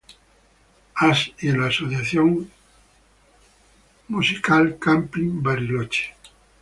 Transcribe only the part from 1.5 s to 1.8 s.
la